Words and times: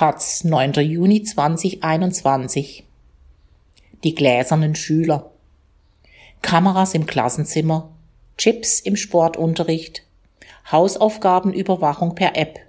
Taz, 0.00 0.44
9. 0.44 0.72
Juni 0.80 1.24
2021. 1.24 2.84
Die 4.02 4.14
gläsernen 4.14 4.74
Schüler. 4.74 5.30
Kameras 6.40 6.94
im 6.94 7.04
Klassenzimmer, 7.04 7.90
Chips 8.38 8.80
im 8.80 8.96
Sportunterricht, 8.96 10.04
Hausaufgabenüberwachung 10.72 12.14
per 12.14 12.34
App. 12.34 12.60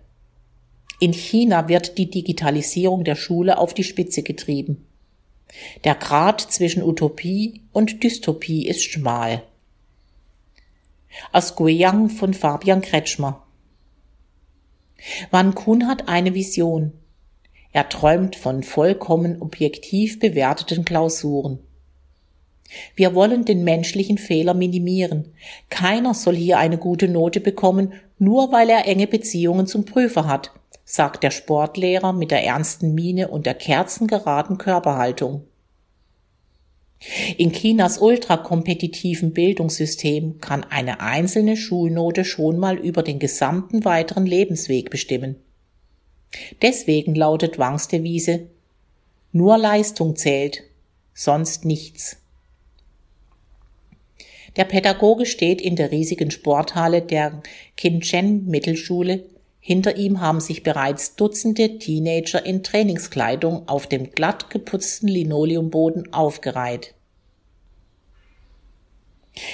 In 0.99 1.13
China 1.13 1.69
wird 1.69 1.97
die 1.97 2.09
Digitalisierung 2.09 3.05
der 3.05 3.15
Schule 3.15 3.59
auf 3.59 3.73
die 3.73 3.85
Spitze 3.85 4.23
getrieben. 4.23 4.85
Der 5.85 5.95
Grad 5.95 6.41
zwischen 6.41 6.83
Utopie 6.83 7.61
und 7.71 8.03
Dystopie 8.03 8.67
ist 8.67 8.83
schmal. 8.83 9.41
Aus 11.31 11.55
Guiyang 11.55 12.09
von 12.09 12.33
Fabian 12.33 12.81
Kretschmer. 12.81 13.41
Wan 15.29 15.55
Kun 15.55 15.87
hat 15.87 16.09
eine 16.09 16.33
Vision. 16.33 16.91
Er 17.71 17.87
träumt 17.87 18.35
von 18.35 18.63
vollkommen 18.63 19.41
objektiv 19.41 20.19
bewerteten 20.19 20.83
Klausuren. 20.83 21.59
Wir 22.95 23.15
wollen 23.15 23.45
den 23.45 23.63
menschlichen 23.63 24.17
Fehler 24.17 24.53
minimieren. 24.53 25.33
Keiner 25.69 26.13
soll 26.13 26.35
hier 26.35 26.57
eine 26.57 26.77
gute 26.77 27.07
Note 27.07 27.39
bekommen, 27.39 27.93
nur 28.17 28.51
weil 28.51 28.69
er 28.69 28.87
enge 28.87 29.07
Beziehungen 29.07 29.67
zum 29.67 29.85
Prüfer 29.85 30.27
hat, 30.27 30.51
sagt 30.85 31.23
der 31.23 31.31
Sportlehrer 31.31 32.13
mit 32.13 32.31
der 32.31 32.43
ernsten 32.45 32.93
Miene 32.93 33.27
und 33.27 33.45
der 33.45 33.55
kerzengeraden 33.55 34.57
Körperhaltung. 34.57 35.43
In 37.37 37.51
Chinas 37.51 37.97
ultrakompetitiven 37.97 39.33
Bildungssystem 39.33 40.39
kann 40.39 40.63
eine 40.63 41.01
einzelne 41.01 41.57
Schulnote 41.57 42.23
schon 42.23 42.59
mal 42.59 42.77
über 42.77 43.01
den 43.01 43.17
gesamten 43.17 43.85
weiteren 43.85 44.27
Lebensweg 44.27 44.91
bestimmen. 44.91 45.37
Deswegen 46.61 47.15
lautet 47.15 47.59
Wangs 47.59 47.87
Devise 47.87 48.47
Nur 49.31 49.57
Leistung 49.57 50.15
zählt, 50.15 50.63
sonst 51.13 51.65
nichts. 51.65 52.17
Der 54.57 54.65
Pädagoge 54.65 55.25
steht 55.25 55.61
in 55.61 55.75
der 55.75 55.91
riesigen 55.91 56.31
Sporthalle 56.31 57.01
der 57.01 57.41
Kinchen 57.77 58.47
Mittelschule. 58.47 59.23
Hinter 59.61 59.95
ihm 59.95 60.19
haben 60.19 60.41
sich 60.41 60.63
bereits 60.63 61.15
Dutzende 61.15 61.77
Teenager 61.77 62.45
in 62.45 62.63
Trainingskleidung 62.63 63.67
auf 63.69 63.87
dem 63.87 64.11
glatt 64.11 64.49
geputzten 64.49 65.07
Linoleumboden 65.07 66.11
aufgereiht. 66.13 66.93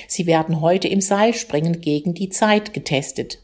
Sie 0.07 0.25
werden 0.25 0.61
heute 0.61 0.87
im 0.87 1.01
Seilspringen 1.01 1.81
gegen 1.81 2.13
die 2.13 2.29
Zeit 2.29 2.73
getestet. 2.73 3.39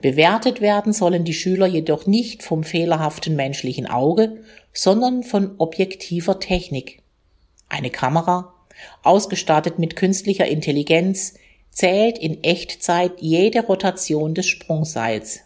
Bewertet 0.00 0.60
werden 0.60 0.92
sollen 0.92 1.24
die 1.24 1.34
Schüler 1.34 1.66
jedoch 1.66 2.06
nicht 2.06 2.42
vom 2.42 2.64
fehlerhaften 2.64 3.36
menschlichen 3.36 3.86
Auge, 3.86 4.42
sondern 4.72 5.22
von 5.22 5.54
objektiver 5.58 6.40
Technik. 6.40 7.02
Eine 7.68 7.90
Kamera, 7.90 8.54
ausgestattet 9.02 9.78
mit 9.78 9.96
künstlicher 9.96 10.46
Intelligenz, 10.46 11.34
zählt 11.70 12.18
in 12.18 12.42
Echtzeit 12.44 13.12
jede 13.20 13.64
Rotation 13.64 14.34
des 14.34 14.46
Sprungseils. 14.46 15.40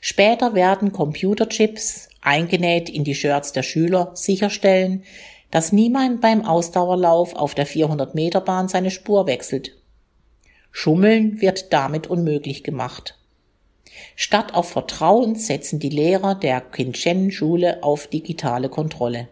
Später 0.00 0.54
werden 0.54 0.92
Computerchips, 0.92 2.08
eingenäht 2.20 2.90
in 2.90 3.04
die 3.04 3.14
Shirts 3.14 3.52
der 3.52 3.62
Schüler, 3.62 4.12
sicherstellen, 4.14 5.04
dass 5.50 5.72
niemand 5.72 6.20
beim 6.20 6.44
Ausdauerlauf 6.44 7.34
auf 7.34 7.54
der 7.54 7.66
400 7.66 8.14
Meter 8.14 8.40
Bahn 8.40 8.68
seine 8.68 8.90
Spur 8.90 9.26
wechselt. 9.26 9.79
Schummeln 10.70 11.40
wird 11.40 11.72
damit 11.72 12.06
unmöglich 12.06 12.62
gemacht. 12.62 13.16
Statt 14.16 14.54
auf 14.54 14.70
Vertrauen 14.70 15.34
setzen 15.34 15.78
die 15.78 15.88
Lehrer 15.88 16.34
der 16.34 16.60
Kinchen-Schule 16.60 17.82
auf 17.82 18.06
digitale 18.06 18.68
Kontrolle. 18.68 19.28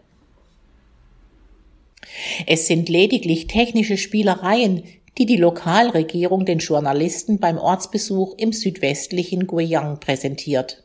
Es 2.47 2.67
sind 2.67 2.89
lediglich 2.89 3.47
technische 3.47 3.97
Spielereien, 3.97 4.83
die 5.17 5.25
die 5.25 5.37
Lokalregierung 5.37 6.45
den 6.45 6.59
Journalisten 6.59 7.39
beim 7.39 7.57
Ortsbesuch 7.57 8.35
im 8.37 8.53
südwestlichen 8.53 9.47
Guiyang 9.47 9.99
präsentiert. 9.99 10.83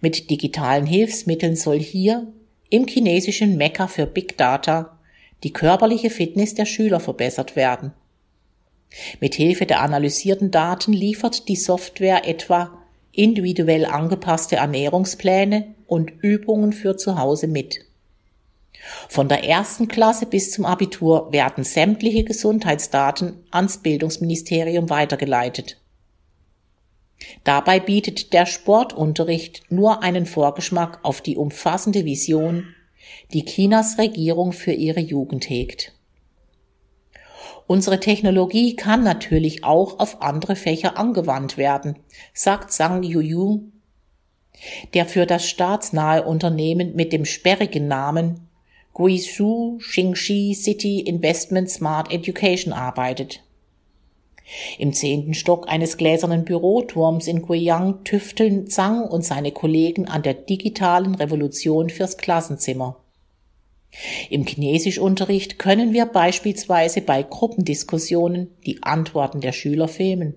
Mit 0.00 0.30
digitalen 0.30 0.86
Hilfsmitteln 0.86 1.56
soll 1.56 1.80
hier, 1.80 2.32
im 2.70 2.86
chinesischen 2.86 3.56
Mekka 3.56 3.86
für 3.86 4.06
Big 4.06 4.36
Data, 4.36 4.98
die 5.42 5.52
körperliche 5.52 6.10
Fitness 6.10 6.54
der 6.54 6.66
Schüler 6.66 7.00
verbessert 7.00 7.56
werden. 7.56 7.92
Mit 9.20 9.34
Hilfe 9.34 9.66
der 9.66 9.80
analysierten 9.80 10.50
Daten 10.50 10.92
liefert 10.92 11.48
die 11.48 11.56
Software 11.56 12.26
etwa 12.26 12.78
individuell 13.12 13.84
angepasste 13.84 14.56
Ernährungspläne 14.56 15.74
und 15.86 16.12
Übungen 16.22 16.72
für 16.72 16.96
zu 16.96 17.18
Hause 17.18 17.48
mit. 17.48 17.84
Von 19.08 19.28
der 19.28 19.44
ersten 19.44 19.88
Klasse 19.88 20.26
bis 20.26 20.52
zum 20.52 20.64
Abitur 20.64 21.32
werden 21.32 21.64
sämtliche 21.64 22.24
Gesundheitsdaten 22.24 23.44
ans 23.50 23.78
Bildungsministerium 23.78 24.88
weitergeleitet. 24.88 25.80
Dabei 27.42 27.80
bietet 27.80 28.32
der 28.32 28.46
Sportunterricht 28.46 29.62
nur 29.70 30.02
einen 30.02 30.26
Vorgeschmack 30.26 31.00
auf 31.02 31.20
die 31.20 31.36
umfassende 31.36 32.04
Vision, 32.04 32.74
die 33.32 33.44
Chinas 33.44 33.98
Regierung 33.98 34.52
für 34.52 34.72
ihre 34.72 35.00
Jugend 35.00 35.50
hegt. 35.50 35.92
Unsere 37.68 38.00
Technologie 38.00 38.76
kann 38.76 39.04
natürlich 39.04 39.62
auch 39.62 39.98
auf 39.98 40.22
andere 40.22 40.56
Fächer 40.56 40.96
angewandt 40.96 41.58
werden, 41.58 41.98
sagt 42.32 42.72
Zhang 42.72 43.02
Yuyu, 43.02 43.60
der 44.94 45.04
für 45.04 45.26
das 45.26 45.46
staatsnahe 45.46 46.24
Unternehmen 46.24 46.96
mit 46.96 47.12
dem 47.12 47.26
sperrigen 47.26 47.86
Namen 47.86 48.48
Guizhou 48.94 49.76
Xingxi 49.80 50.54
City 50.54 51.00
Investment 51.00 51.68
Smart 51.68 52.10
Education 52.10 52.72
arbeitet. 52.72 53.44
Im 54.78 54.94
zehnten 54.94 55.34
Stock 55.34 55.68
eines 55.68 55.98
gläsernen 55.98 56.46
Büroturms 56.46 57.26
in 57.26 57.42
Guiyang 57.42 58.02
tüfteln 58.02 58.66
Zhang 58.68 59.02
und 59.02 59.26
seine 59.26 59.52
Kollegen 59.52 60.08
an 60.08 60.22
der 60.22 60.32
digitalen 60.32 61.14
Revolution 61.14 61.90
fürs 61.90 62.16
Klassenzimmer. 62.16 62.96
Im 64.30 64.44
Chinesischunterricht 64.44 65.58
können 65.58 65.92
wir 65.92 66.06
beispielsweise 66.06 67.00
bei 67.00 67.22
Gruppendiskussionen 67.22 68.48
die 68.66 68.82
Antworten 68.82 69.40
der 69.40 69.52
Schüler 69.52 69.88
filmen 69.88 70.34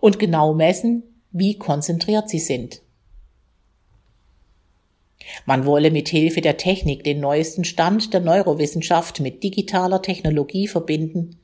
und 0.00 0.18
genau 0.18 0.54
messen, 0.54 1.02
wie 1.32 1.58
konzentriert 1.58 2.28
sie 2.28 2.38
sind. 2.38 2.82
Man 5.44 5.66
wolle 5.66 5.90
mit 5.90 6.08
Hilfe 6.08 6.40
der 6.40 6.56
Technik 6.56 7.04
den 7.04 7.20
neuesten 7.20 7.64
Stand 7.64 8.14
der 8.14 8.20
Neurowissenschaft 8.20 9.20
mit 9.20 9.42
digitaler 9.42 10.00
Technologie 10.00 10.68
verbinden, 10.68 11.38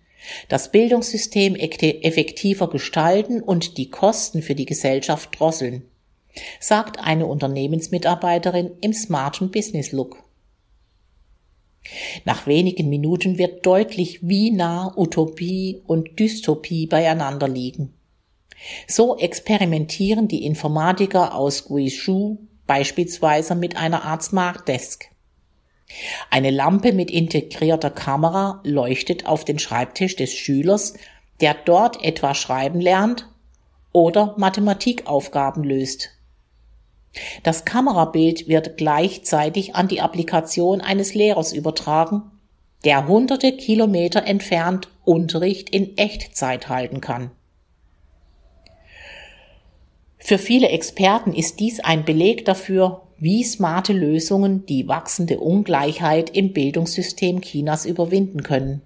das 0.48 0.70
Bildungssystem 0.70 1.56
effektiver 1.56 2.70
gestalten 2.70 3.42
und 3.42 3.76
die 3.76 3.90
Kosten 3.90 4.42
für 4.42 4.54
die 4.54 4.66
Gesellschaft 4.66 5.38
drosseln, 5.38 5.82
sagt 6.60 7.00
eine 7.00 7.26
Unternehmensmitarbeiterin 7.26 8.70
im 8.80 8.92
smarten 8.92 9.50
Business 9.50 9.90
Look. 9.90 10.22
Nach 12.24 12.46
wenigen 12.46 12.88
Minuten 12.88 13.38
wird 13.38 13.66
deutlich, 13.66 14.20
wie 14.22 14.50
nah 14.50 14.92
Utopie 14.96 15.82
und 15.86 16.18
Dystopie 16.18 16.86
beieinander 16.86 17.48
liegen. 17.48 17.92
So 18.86 19.18
experimentieren 19.18 20.28
die 20.28 20.44
Informatiker 20.44 21.34
aus 21.34 21.64
Guizhou 21.64 22.38
beispielsweise 22.66 23.54
mit 23.54 23.76
einer 23.76 24.04
Art 24.04 24.22
Smart 24.22 24.68
Desk. 24.68 25.06
Eine 26.30 26.50
Lampe 26.50 26.92
mit 26.92 27.10
integrierter 27.10 27.90
Kamera 27.90 28.60
leuchtet 28.64 29.26
auf 29.26 29.44
den 29.44 29.58
Schreibtisch 29.58 30.16
des 30.16 30.32
Schülers, 30.32 30.94
der 31.40 31.54
dort 31.54 32.02
etwa 32.02 32.34
schreiben 32.34 32.80
lernt 32.80 33.28
oder 33.92 34.34
Mathematikaufgaben 34.38 35.64
löst. 35.64 36.10
Das 37.42 37.64
Kamerabild 37.64 38.48
wird 38.48 38.76
gleichzeitig 38.76 39.74
an 39.74 39.88
die 39.88 40.00
Applikation 40.00 40.80
eines 40.80 41.14
Lehrers 41.14 41.52
übertragen, 41.52 42.22
der 42.84 43.06
hunderte 43.06 43.52
Kilometer 43.52 44.24
entfernt 44.24 44.88
Unterricht 45.04 45.70
in 45.70 45.96
Echtzeit 45.98 46.68
halten 46.68 47.00
kann. 47.00 47.30
Für 50.18 50.38
viele 50.38 50.68
Experten 50.68 51.32
ist 51.32 51.58
dies 51.58 51.80
ein 51.80 52.04
Beleg 52.04 52.44
dafür, 52.44 53.02
wie 53.18 53.42
smarte 53.44 53.92
Lösungen 53.92 54.66
die 54.66 54.88
wachsende 54.88 55.38
Ungleichheit 55.40 56.30
im 56.30 56.52
Bildungssystem 56.52 57.40
Chinas 57.40 57.86
überwinden 57.86 58.42
können. 58.42 58.82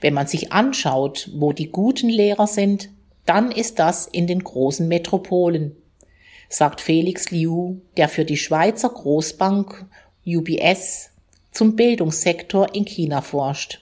Wenn 0.00 0.14
man 0.14 0.26
sich 0.26 0.52
anschaut, 0.52 1.30
wo 1.34 1.52
die 1.52 1.70
guten 1.70 2.08
Lehrer 2.08 2.46
sind, 2.46 2.88
dann 3.26 3.50
ist 3.50 3.78
das 3.78 4.06
in 4.06 4.26
den 4.26 4.42
großen 4.42 4.88
Metropolen, 4.88 5.76
sagt 6.48 6.80
Felix 6.80 7.30
Liu, 7.30 7.76
der 7.96 8.08
für 8.08 8.24
die 8.24 8.36
Schweizer 8.36 8.88
Großbank 8.88 9.86
UBS 10.26 11.10
zum 11.50 11.76
Bildungssektor 11.76 12.74
in 12.74 12.84
China 12.84 13.20
forscht. 13.20 13.80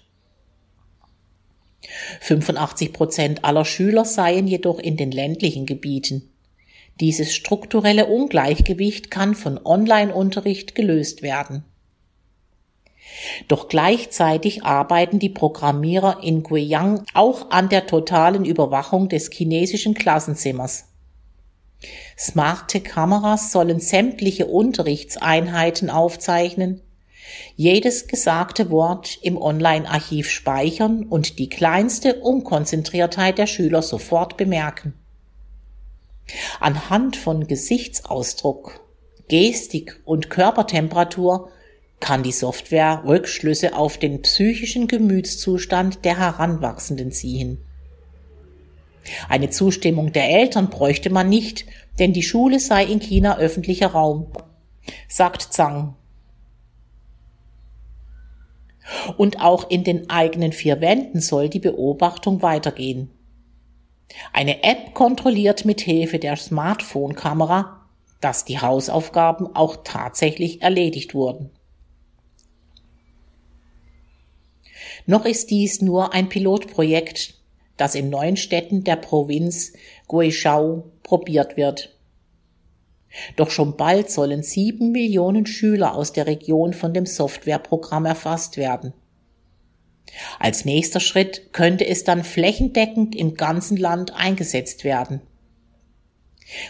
85 2.20 2.92
Prozent 2.92 3.44
aller 3.44 3.64
Schüler 3.64 4.04
seien 4.04 4.46
jedoch 4.46 4.78
in 4.78 4.96
den 4.96 5.10
ländlichen 5.10 5.66
Gebieten. 5.66 6.30
Dieses 7.00 7.34
strukturelle 7.34 8.06
Ungleichgewicht 8.06 9.10
kann 9.10 9.34
von 9.34 9.58
Online-Unterricht 9.64 10.74
gelöst 10.74 11.22
werden. 11.22 11.64
Doch 13.48 13.68
gleichzeitig 13.68 14.64
arbeiten 14.64 15.18
die 15.18 15.28
Programmierer 15.28 16.22
in 16.22 16.42
Guiyang 16.42 17.04
auch 17.14 17.50
an 17.50 17.68
der 17.68 17.86
totalen 17.86 18.44
Überwachung 18.44 19.08
des 19.08 19.30
chinesischen 19.30 19.94
Klassenzimmers. 19.94 20.86
Smarte 22.18 22.80
Kameras 22.80 23.52
sollen 23.52 23.80
sämtliche 23.80 24.46
Unterrichtseinheiten 24.46 25.90
aufzeichnen, 25.90 26.80
jedes 27.56 28.06
gesagte 28.06 28.70
Wort 28.70 29.18
im 29.22 29.40
Online-Archiv 29.40 30.28
speichern 30.28 31.04
und 31.04 31.38
die 31.38 31.48
kleinste 31.48 32.20
Unkonzentriertheit 32.20 33.38
der 33.38 33.46
Schüler 33.46 33.82
sofort 33.82 34.36
bemerken. 34.36 34.94
Anhand 36.60 37.16
von 37.16 37.46
Gesichtsausdruck, 37.46 38.80
Gestik 39.28 40.00
und 40.04 40.30
Körpertemperatur 40.30 41.50
kann 42.00 42.22
die 42.22 42.32
Software 42.32 43.02
Rückschlüsse 43.06 43.76
auf 43.76 43.98
den 43.98 44.22
psychischen 44.22 44.88
Gemütszustand 44.88 46.04
der 46.04 46.18
Heranwachsenden 46.18 47.12
ziehen. 47.12 47.64
Eine 49.28 49.50
Zustimmung 49.50 50.12
der 50.12 50.30
Eltern 50.30 50.70
bräuchte 50.70 51.10
man 51.10 51.28
nicht, 51.28 51.66
denn 51.98 52.12
die 52.12 52.22
Schule 52.22 52.58
sei 52.58 52.84
in 52.84 53.00
China 53.00 53.38
öffentlicher 53.38 53.88
Raum, 53.88 54.26
sagt 55.08 55.42
Zhang. 55.52 55.94
Und 59.16 59.40
auch 59.40 59.70
in 59.70 59.84
den 59.84 60.10
eigenen 60.10 60.52
vier 60.52 60.80
Wänden 60.80 61.20
soll 61.20 61.48
die 61.48 61.60
Beobachtung 61.60 62.42
weitergehen. 62.42 63.10
Eine 64.32 64.62
App 64.62 64.94
kontrolliert 64.94 65.64
mit 65.64 65.80
Hilfe 65.80 66.18
der 66.18 66.36
Smartphone-Kamera, 66.36 67.80
dass 68.20 68.44
die 68.44 68.60
Hausaufgaben 68.60 69.54
auch 69.54 69.78
tatsächlich 69.84 70.62
erledigt 70.62 71.14
wurden. 71.14 71.50
Noch 75.06 75.24
ist 75.24 75.50
dies 75.50 75.82
nur 75.82 76.14
ein 76.14 76.28
Pilotprojekt, 76.28 77.34
das 77.76 77.94
in 77.94 78.10
neun 78.10 78.36
Städten 78.36 78.84
der 78.84 78.96
Provinz 78.96 79.72
Guizhou 80.08 80.84
probiert 81.02 81.56
wird. 81.56 81.90
Doch 83.36 83.50
schon 83.50 83.76
bald 83.76 84.10
sollen 84.10 84.42
sieben 84.42 84.92
Millionen 84.92 85.46
Schüler 85.46 85.94
aus 85.94 86.12
der 86.12 86.26
Region 86.26 86.72
von 86.72 86.92
dem 86.92 87.06
Softwareprogramm 87.06 88.06
erfasst 88.06 88.56
werden. 88.56 88.92
Als 90.38 90.64
nächster 90.64 91.00
Schritt 91.00 91.52
könnte 91.52 91.86
es 91.86 92.04
dann 92.04 92.24
flächendeckend 92.24 93.14
im 93.14 93.34
ganzen 93.34 93.76
Land 93.76 94.14
eingesetzt 94.14 94.84
werden. 94.84 95.20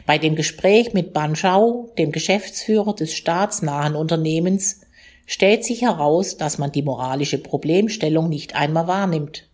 Bei 0.06 0.18
dem 0.18 0.36
Gespräch 0.36 0.94
mit 0.94 1.12
Ban 1.12 1.34
Shao, 1.34 1.92
dem 1.98 2.12
Geschäftsführer 2.12 2.94
des 2.94 3.12
staatsnahen 3.12 3.96
Unternehmens, 3.96 4.82
stellt 5.26 5.64
sich 5.64 5.82
heraus, 5.82 6.36
dass 6.36 6.58
man 6.58 6.70
die 6.70 6.82
moralische 6.82 7.38
Problemstellung 7.38 8.28
nicht 8.28 8.54
einmal 8.54 8.86
wahrnimmt. 8.86 9.48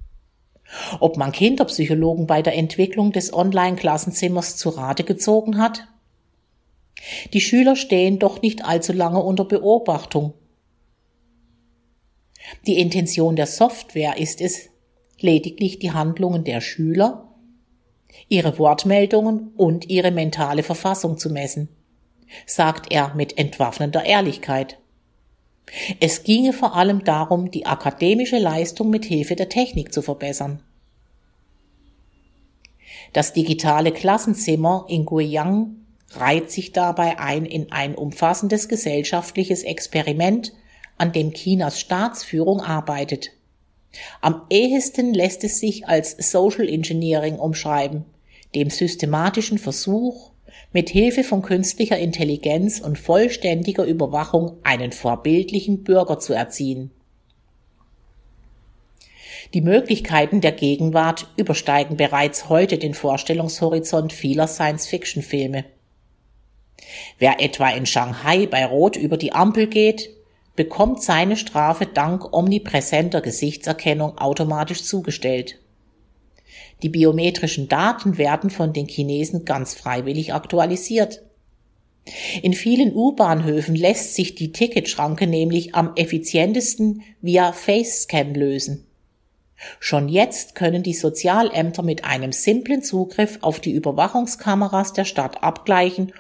Ob 1.01 1.17
man 1.17 1.33
Kinderpsychologen 1.33 2.27
bei 2.27 2.43
der 2.43 2.57
Entwicklung 2.57 3.13
des 3.13 3.33
Online-Klassenzimmers 3.33 4.57
zu 4.57 4.71
Rate 4.71 5.05
gezogen 5.05 5.59
hat? 5.59 5.89
Die 7.33 7.41
Schüler 7.41 7.77
stehen 7.77 8.19
doch 8.19 8.43
nicht 8.43 8.65
allzu 8.65 8.93
lange 8.93 9.23
unter 9.23 9.45
Beobachtung. 9.45 10.35
Die 12.67 12.79
Intention 12.79 13.37
der 13.37 13.47
Software 13.47 14.19
ist 14.19 14.41
es, 14.41 14.71
lediglich 15.19 15.79
die 15.79 15.93
Handlungen 15.93 16.45
der 16.45 16.61
Schüler, 16.61 17.29
ihre 18.29 18.59
Wortmeldungen 18.59 19.53
und 19.57 19.89
ihre 19.89 20.11
mentale 20.11 20.63
Verfassung 20.63 21.19
zu 21.19 21.31
messen, 21.31 21.69
sagt 22.47 22.93
er 22.93 23.15
mit 23.15 23.39
entwaffnender 23.39 24.05
Ehrlichkeit. 24.05 24.79
Es 26.01 26.25
ginge 26.25 26.53
vor 26.53 26.75
allem 26.75 27.05
darum, 27.05 27.51
die 27.51 27.67
akademische 27.67 28.39
Leistung 28.39 28.91
mit 28.91 29.05
Hilfe 29.05 29.37
der 29.37 29.49
Technik 29.49 29.93
zu 29.93 30.03
verbessern. 30.03 30.63
Das 33.13 33.33
digitale 33.33 33.93
Klassenzimmer 33.93 34.87
in 34.89 35.05
Guiyang 35.05 35.77
reiht 36.11 36.51
sich 36.51 36.73
dabei 36.73 37.19
ein 37.19 37.45
in 37.45 37.73
ein 37.73 37.95
umfassendes 37.95 38.69
gesellschaftliches 38.69 39.63
Experiment, 39.63 40.53
an 40.99 41.13
dem 41.13 41.33
Chinas 41.33 41.81
Staatsführung 41.81 42.61
arbeitet. 42.61 43.33
Am 44.21 44.43
ehesten 44.51 45.15
lässt 45.15 45.43
es 45.45 45.59
sich 45.59 45.89
als 45.89 46.17
Social 46.31 46.69
Engineering 46.69 47.37
umschreiben, 47.37 48.05
dem 48.55 48.71
systematischen 48.71 49.59
Versuch, 49.59 50.31
mit 50.73 50.91
Hilfe 50.91 51.25
von 51.25 51.43
künstlicher 51.43 51.99
Intelligenz 51.99 52.81
und 52.81 52.99
vollständiger 52.99 53.85
Überwachung 53.85 54.59
einen 54.63 54.93
vorbildlichen 54.93 55.85
Bürger 55.85 56.19
zu 56.19 56.33
erziehen. 56.33 56.91
Die 59.55 59.63
Möglichkeiten 59.63 60.41
der 60.41 60.53
Gegenwart 60.53 61.27
übersteigen 61.37 61.97
bereits 61.97 62.49
heute 62.49 62.79
den 62.79 62.95
Vorstellungshorizont 62.95 64.13
vieler 64.13 64.47
Science-Fiction-Filme. 64.47 65.65
Wer 67.19 67.41
etwa 67.41 67.69
in 67.71 67.87
Shanghai 67.87 68.47
bei 68.47 68.65
Rot 68.65 68.97
über 68.97 69.17
die 69.17 69.33
Ampel 69.33 69.67
geht, 69.67 70.11
bekommt 70.57 71.03
seine 71.03 71.37
Strafe 71.37 71.87
dank 71.87 72.33
omnipräsenter 72.33 73.21
Gesichtserkennung 73.21 74.19
automatisch 74.19 74.85
zugestellt. 74.85 75.60
Die 76.83 76.89
biometrischen 76.89 77.69
Daten 77.69 78.19
werden 78.19 78.51
von 78.51 78.73
den 78.73 78.87
Chinesen 78.87 79.45
ganz 79.45 79.75
freiwillig 79.75 80.35
aktualisiert. 80.35 81.23
In 82.43 82.55
vielen 82.55 82.95
U-Bahnhöfen 82.95 83.75
lässt 83.75 84.15
sich 84.15 84.35
die 84.35 84.53
Ticketschranke 84.53 85.27
nämlich 85.27 85.75
am 85.75 85.93
effizientesten 85.97 87.03
via 87.21 87.53
Face-Scan 87.53 88.35
lösen. 88.35 88.87
Schon 89.79 90.09
jetzt 90.09 90.55
können 90.55 90.83
die 90.83 90.95
Sozialämter 90.95 91.83
mit 91.83 92.05
einem 92.05 92.33
simplen 92.33 92.83
Zugriff 92.83 93.39
auf 93.43 93.61
die 93.61 93.73
Überwachungskameras 93.73 94.95
der 94.95 95.05
Stadt 95.05 95.43
abgleichen, 95.43 96.13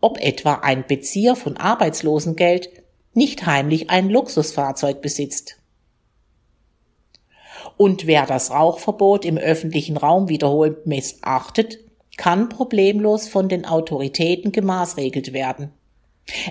ob 0.00 0.18
etwa 0.18 0.54
ein 0.54 0.86
Bezieher 0.86 1.34
von 1.34 1.56
Arbeitslosengeld 1.56 2.70
nicht 3.14 3.46
heimlich 3.46 3.90
ein 3.90 4.10
Luxusfahrzeug 4.10 5.00
besitzt. 5.02 5.56
Und 7.76 8.06
wer 8.06 8.26
das 8.26 8.50
Rauchverbot 8.50 9.24
im 9.24 9.36
öffentlichen 9.36 9.96
Raum 9.96 10.28
wiederholt 10.28 10.86
missachtet, 10.86 11.78
kann 12.16 12.48
problemlos 12.48 13.28
von 13.28 13.48
den 13.48 13.64
Autoritäten 13.64 14.52
gemaßregelt 14.52 15.32
werden. 15.32 15.72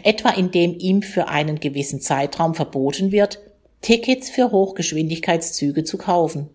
Etwa 0.03 0.29
indem 0.29 0.77
ihm 0.77 1.01
für 1.01 1.29
einen 1.29 1.59
gewissen 1.59 2.01
Zeitraum 2.01 2.53
verboten 2.53 3.11
wird, 3.11 3.39
Tickets 3.81 4.29
für 4.29 4.51
Hochgeschwindigkeitszüge 4.51 5.83
zu 5.83 5.97
kaufen. 5.97 6.49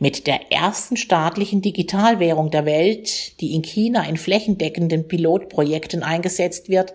Mit 0.00 0.26
der 0.26 0.50
ersten 0.50 0.96
staatlichen 0.96 1.62
Digitalwährung 1.62 2.50
der 2.50 2.66
Welt, 2.66 3.40
die 3.40 3.54
in 3.54 3.62
China 3.62 4.04
in 4.08 4.16
flächendeckenden 4.16 5.06
Pilotprojekten 5.06 6.02
eingesetzt 6.02 6.68
wird, 6.68 6.94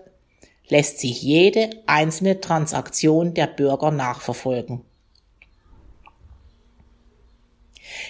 lässt 0.68 0.98
sich 0.98 1.22
jede 1.22 1.70
einzelne 1.86 2.40
Transaktion 2.40 3.32
der 3.32 3.46
Bürger 3.46 3.90
nachverfolgen. 3.90 4.82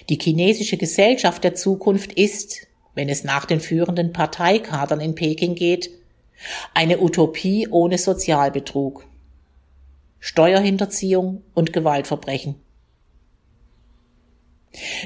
Die 0.08 0.18
chinesische 0.20 0.76
Gesellschaft 0.76 1.44
der 1.44 1.54
Zukunft 1.54 2.12
ist, 2.12 2.66
wenn 2.94 3.08
es 3.08 3.24
nach 3.24 3.44
den 3.44 3.60
führenden 3.60 4.12
Parteikadern 4.12 5.00
in 5.00 5.14
Peking 5.14 5.54
geht, 5.54 5.90
eine 6.74 7.00
Utopie 7.00 7.68
ohne 7.68 7.98
Sozialbetrug, 7.98 9.06
Steuerhinterziehung 10.20 11.42
und 11.54 11.72
Gewaltverbrechen. 11.72 12.56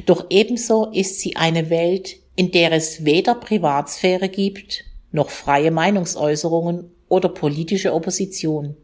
Doch 0.06 0.26
ebenso 0.30 0.86
ist 0.86 1.20
sie 1.20 1.36
eine 1.36 1.70
Welt, 1.70 2.16
in 2.34 2.50
der 2.50 2.72
es 2.72 3.04
weder 3.04 3.34
Privatsphäre 3.34 4.28
gibt, 4.28 4.84
noch 5.10 5.30
freie 5.30 5.70
Meinungsäußerungen 5.70 6.90
oder 7.08 7.28
politische 7.28 7.92
Opposition. 7.92 8.76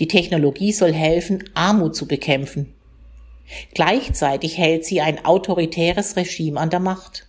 Die 0.00 0.08
Technologie 0.08 0.72
soll 0.72 0.92
helfen, 0.92 1.44
Armut 1.54 1.94
zu 1.94 2.08
bekämpfen. 2.08 2.73
Gleichzeitig 3.74 4.58
hält 4.58 4.84
sie 4.84 5.00
ein 5.00 5.24
autoritäres 5.24 6.16
Regime 6.16 6.60
an 6.60 6.70
der 6.70 6.80
Macht. 6.80 7.28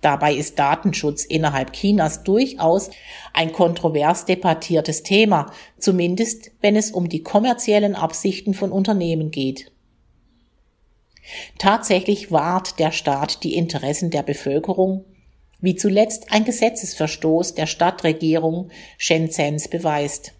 Dabei 0.00 0.34
ist 0.34 0.58
Datenschutz 0.58 1.24
innerhalb 1.24 1.72
Chinas 1.72 2.24
durchaus 2.24 2.90
ein 3.32 3.52
kontrovers 3.52 4.24
debattiertes 4.24 5.04
Thema, 5.04 5.52
zumindest 5.78 6.50
wenn 6.60 6.74
es 6.74 6.90
um 6.90 7.08
die 7.08 7.22
kommerziellen 7.22 7.94
Absichten 7.94 8.52
von 8.52 8.72
Unternehmen 8.72 9.30
geht. 9.30 9.70
Tatsächlich 11.58 12.32
wahrt 12.32 12.80
der 12.80 12.90
Staat 12.90 13.44
die 13.44 13.54
Interessen 13.54 14.10
der 14.10 14.24
Bevölkerung 14.24 15.04
wie 15.62 15.76
zuletzt 15.76 16.30
ein 16.30 16.44
Gesetzesverstoß 16.44 17.54
der 17.54 17.66
Stadtregierung 17.66 18.70
Shenzhens 18.98 19.68
beweist. 19.68 20.34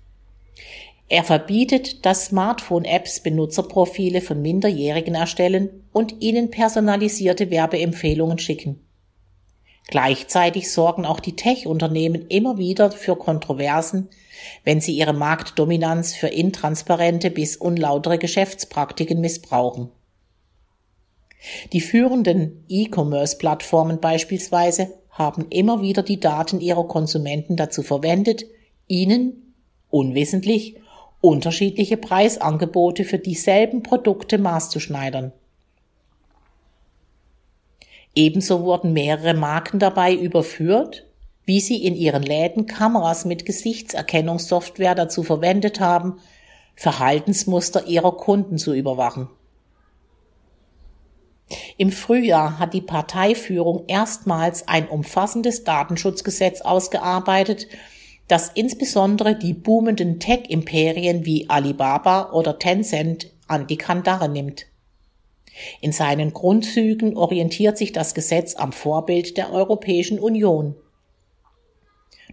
Er 1.12 1.24
verbietet, 1.24 2.06
dass 2.06 2.24
Smartphone-Apps 2.24 3.20
Benutzerprofile 3.20 4.22
von 4.22 4.40
Minderjährigen 4.40 5.14
erstellen 5.14 5.84
und 5.92 6.22
ihnen 6.22 6.50
personalisierte 6.50 7.50
Werbeempfehlungen 7.50 8.38
schicken. 8.38 8.80
Gleichzeitig 9.88 10.72
sorgen 10.72 11.04
auch 11.04 11.20
die 11.20 11.36
Tech-Unternehmen 11.36 12.28
immer 12.28 12.56
wieder 12.56 12.90
für 12.90 13.14
Kontroversen, 13.14 14.08
wenn 14.64 14.80
sie 14.80 14.96
ihre 14.96 15.12
Marktdominanz 15.12 16.14
für 16.14 16.28
intransparente 16.28 17.30
bis 17.30 17.58
unlautere 17.58 18.16
Geschäftspraktiken 18.16 19.20
missbrauchen. 19.20 19.90
Die 21.74 21.82
führenden 21.82 22.64
E-Commerce-Plattformen 22.70 24.00
beispielsweise 24.00 24.94
haben 25.10 25.44
immer 25.50 25.82
wieder 25.82 26.02
die 26.02 26.20
Daten 26.20 26.58
ihrer 26.62 26.88
Konsumenten 26.88 27.56
dazu 27.56 27.82
verwendet, 27.82 28.46
ihnen, 28.86 29.54
unwissentlich, 29.90 30.76
unterschiedliche 31.22 31.96
Preisangebote 31.96 33.04
für 33.04 33.18
dieselben 33.18 33.82
Produkte 33.82 34.36
maßzuschneidern. 34.36 35.32
Ebenso 38.14 38.62
wurden 38.62 38.92
mehrere 38.92 39.32
Marken 39.32 39.78
dabei 39.78 40.12
überführt, 40.14 41.06
wie 41.46 41.60
sie 41.60 41.82
in 41.84 41.94
ihren 41.94 42.22
Läden 42.22 42.66
Kameras 42.66 43.24
mit 43.24 43.46
Gesichtserkennungssoftware 43.46 44.94
dazu 44.94 45.22
verwendet 45.22 45.80
haben, 45.80 46.20
Verhaltensmuster 46.74 47.86
ihrer 47.86 48.16
Kunden 48.16 48.58
zu 48.58 48.74
überwachen. 48.74 49.28
Im 51.76 51.92
Frühjahr 51.92 52.58
hat 52.58 52.74
die 52.74 52.80
Parteiführung 52.80 53.84
erstmals 53.86 54.66
ein 54.68 54.88
umfassendes 54.88 55.64
Datenschutzgesetz 55.64 56.62
ausgearbeitet, 56.62 57.66
das 58.28 58.50
insbesondere 58.54 59.36
die 59.36 59.52
boomenden 59.52 60.20
Tech-Imperien 60.20 61.24
wie 61.26 61.48
Alibaba 61.50 62.30
oder 62.32 62.58
Tencent 62.58 63.30
an 63.46 63.66
die 63.66 63.76
Kandare 63.76 64.28
nimmt. 64.28 64.66
In 65.80 65.92
seinen 65.92 66.32
Grundzügen 66.32 67.16
orientiert 67.16 67.76
sich 67.76 67.92
das 67.92 68.14
Gesetz 68.14 68.56
am 68.56 68.72
Vorbild 68.72 69.36
der 69.36 69.52
Europäischen 69.52 70.18
Union. 70.18 70.74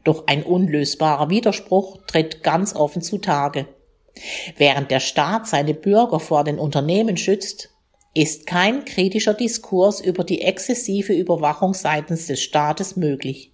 Doch 0.03 0.27
ein 0.27 0.43
unlösbarer 0.43 1.29
Widerspruch 1.29 1.99
tritt 2.07 2.43
ganz 2.43 2.75
offen 2.75 3.01
zutage. 3.01 3.67
Während 4.57 4.91
der 4.91 4.99
Staat 4.99 5.47
seine 5.47 5.73
Bürger 5.73 6.19
vor 6.19 6.43
den 6.43 6.59
Unternehmen 6.59 7.17
schützt, 7.17 7.69
ist 8.13 8.47
kein 8.47 8.85
kritischer 8.85 9.33
Diskurs 9.33 10.01
über 10.01 10.23
die 10.23 10.41
exzessive 10.41 11.13
Überwachung 11.13 11.73
seitens 11.73 12.27
des 12.27 12.41
Staates 12.41 12.95
möglich. 12.95 13.53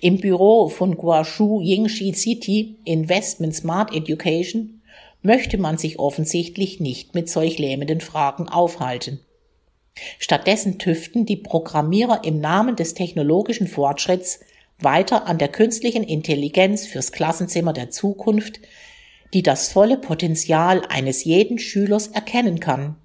Im 0.00 0.18
Büro 0.18 0.68
von 0.68 0.96
Guashu 0.96 1.60
Yingxi 1.60 2.14
City 2.14 2.76
Investment 2.84 3.54
Smart 3.54 3.94
Education 3.94 4.82
möchte 5.22 5.58
man 5.58 5.76
sich 5.76 5.98
offensichtlich 5.98 6.80
nicht 6.80 7.14
mit 7.14 7.28
solch 7.28 7.58
lähmenden 7.58 8.00
Fragen 8.00 8.48
aufhalten. 8.48 9.20
Stattdessen 10.18 10.78
tüften 10.78 11.26
die 11.26 11.36
Programmierer 11.36 12.22
im 12.24 12.40
Namen 12.40 12.76
des 12.76 12.94
technologischen 12.94 13.66
Fortschritts 13.66 14.40
weiter 14.78 15.26
an 15.26 15.38
der 15.38 15.48
künstlichen 15.48 16.04
Intelligenz 16.04 16.86
fürs 16.86 17.12
Klassenzimmer 17.12 17.72
der 17.72 17.90
Zukunft, 17.90 18.60
die 19.32 19.42
das 19.42 19.72
volle 19.72 19.96
Potenzial 19.96 20.82
eines 20.88 21.24
jeden 21.24 21.58
Schülers 21.58 22.08
erkennen 22.08 22.60
kann. 22.60 22.96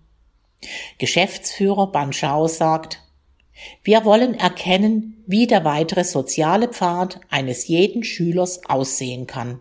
Geschäftsführer 0.97 1.91
Banschau 1.91 2.47
sagt, 2.47 2.99
wir 3.83 4.05
wollen 4.05 4.33
erkennen, 4.33 5.23
wie 5.27 5.47
der 5.47 5.63
weitere 5.65 6.03
soziale 6.03 6.67
Pfad 6.67 7.19
eines 7.29 7.67
jeden 7.67 8.03
Schülers 8.03 8.65
aussehen 8.65 9.27
kann. 9.27 9.59